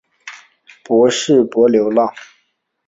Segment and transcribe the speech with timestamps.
[0.85, 2.11] 昆士柏流浪